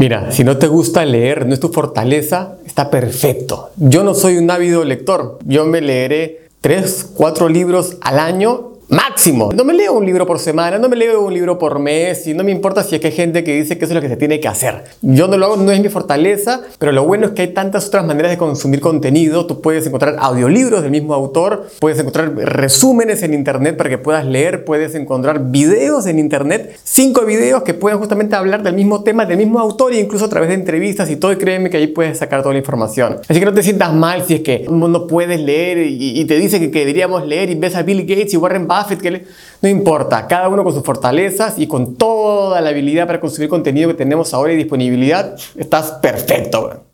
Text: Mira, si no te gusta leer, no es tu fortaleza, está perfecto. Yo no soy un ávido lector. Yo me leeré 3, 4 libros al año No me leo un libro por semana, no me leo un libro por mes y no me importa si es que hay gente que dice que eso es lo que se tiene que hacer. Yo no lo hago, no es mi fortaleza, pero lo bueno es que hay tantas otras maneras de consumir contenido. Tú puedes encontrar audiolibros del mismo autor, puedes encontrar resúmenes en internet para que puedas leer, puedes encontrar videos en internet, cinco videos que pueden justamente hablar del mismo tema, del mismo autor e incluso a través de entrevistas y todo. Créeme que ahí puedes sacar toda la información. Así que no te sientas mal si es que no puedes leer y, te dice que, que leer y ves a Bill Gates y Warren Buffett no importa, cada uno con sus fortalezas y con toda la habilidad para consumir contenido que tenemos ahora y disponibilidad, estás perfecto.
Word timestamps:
Mira, 0.00 0.32
si 0.32 0.44
no 0.44 0.56
te 0.56 0.66
gusta 0.66 1.04
leer, 1.04 1.44
no 1.44 1.52
es 1.52 1.60
tu 1.60 1.68
fortaleza, 1.68 2.56
está 2.64 2.88
perfecto. 2.88 3.68
Yo 3.76 4.02
no 4.02 4.14
soy 4.14 4.38
un 4.38 4.50
ávido 4.50 4.82
lector. 4.82 5.38
Yo 5.44 5.66
me 5.66 5.82
leeré 5.82 6.48
3, 6.62 7.10
4 7.14 7.50
libros 7.50 7.98
al 8.00 8.18
año 8.18 8.72
No 9.54 9.64
me 9.64 9.74
leo 9.74 9.92
un 9.92 10.06
libro 10.06 10.26
por 10.26 10.38
semana, 10.38 10.78
no 10.78 10.88
me 10.88 10.96
leo 10.96 11.20
un 11.20 11.34
libro 11.34 11.58
por 11.58 11.78
mes 11.78 12.26
y 12.26 12.32
no 12.32 12.42
me 12.42 12.52
importa 12.52 12.82
si 12.82 12.94
es 12.94 13.02
que 13.02 13.08
hay 13.08 13.12
gente 13.12 13.44
que 13.44 13.54
dice 13.54 13.76
que 13.76 13.84
eso 13.84 13.92
es 13.92 13.96
lo 13.96 14.00
que 14.00 14.08
se 14.08 14.16
tiene 14.16 14.40
que 14.40 14.48
hacer. 14.48 14.84
Yo 15.02 15.28
no 15.28 15.36
lo 15.36 15.44
hago, 15.44 15.56
no 15.58 15.70
es 15.72 15.80
mi 15.82 15.90
fortaleza, 15.90 16.62
pero 16.78 16.90
lo 16.90 17.04
bueno 17.04 17.26
es 17.26 17.32
que 17.32 17.42
hay 17.42 17.48
tantas 17.48 17.88
otras 17.88 18.06
maneras 18.06 18.30
de 18.30 18.38
consumir 18.38 18.80
contenido. 18.80 19.44
Tú 19.44 19.60
puedes 19.60 19.86
encontrar 19.86 20.16
audiolibros 20.18 20.80
del 20.80 20.90
mismo 20.90 21.12
autor, 21.12 21.66
puedes 21.80 21.98
encontrar 21.98 22.34
resúmenes 22.34 23.22
en 23.22 23.34
internet 23.34 23.76
para 23.76 23.90
que 23.90 23.98
puedas 23.98 24.24
leer, 24.24 24.64
puedes 24.64 24.94
encontrar 24.94 25.50
videos 25.50 26.06
en 26.06 26.18
internet, 26.18 26.78
cinco 26.82 27.26
videos 27.26 27.62
que 27.62 27.74
pueden 27.74 27.98
justamente 27.98 28.36
hablar 28.36 28.62
del 28.62 28.74
mismo 28.74 29.02
tema, 29.02 29.26
del 29.26 29.36
mismo 29.36 29.58
autor 29.58 29.92
e 29.92 30.00
incluso 30.00 30.24
a 30.24 30.28
través 30.30 30.48
de 30.48 30.54
entrevistas 30.54 31.10
y 31.10 31.16
todo. 31.16 31.36
Créeme 31.36 31.68
que 31.68 31.76
ahí 31.76 31.88
puedes 31.88 32.16
sacar 32.16 32.40
toda 32.40 32.54
la 32.54 32.60
información. 32.60 33.18
Así 33.28 33.38
que 33.38 33.44
no 33.44 33.52
te 33.52 33.62
sientas 33.62 33.92
mal 33.92 34.24
si 34.24 34.36
es 34.36 34.40
que 34.40 34.64
no 34.70 35.06
puedes 35.06 35.38
leer 35.40 35.76
y, 35.86 36.24
te 36.24 36.38
dice 36.38 36.58
que, 36.58 36.70
que 36.70 36.86
leer 37.26 37.50
y 37.50 37.54
ves 37.54 37.76
a 37.76 37.82
Bill 37.82 38.06
Gates 38.06 38.32
y 38.32 38.38
Warren 38.38 38.66
Buffett 38.66 39.09
no 39.62 39.68
importa, 39.68 40.26
cada 40.26 40.48
uno 40.48 40.64
con 40.64 40.74
sus 40.74 40.82
fortalezas 40.82 41.58
y 41.58 41.66
con 41.66 41.96
toda 41.96 42.60
la 42.60 42.70
habilidad 42.70 43.06
para 43.06 43.20
consumir 43.20 43.48
contenido 43.48 43.88
que 43.88 43.94
tenemos 43.94 44.34
ahora 44.34 44.52
y 44.52 44.56
disponibilidad, 44.56 45.36
estás 45.56 45.92
perfecto. 46.02 46.89